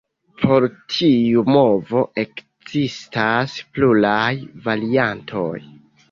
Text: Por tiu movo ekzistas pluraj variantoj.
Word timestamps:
Por 0.43 0.63
tiu 0.93 1.41
movo 1.55 1.99
ekzistas 2.21 3.53
pluraj 3.75 4.31
variantoj. 4.69 5.53